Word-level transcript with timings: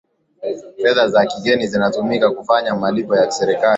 fedha 0.83 1.07
za 1.07 1.25
kigeni 1.25 1.67
zinatumika 1.67 2.31
kufanya 2.31 2.75
malipo 2.75 3.15
ya 3.17 3.25
kiserikali 3.27 3.67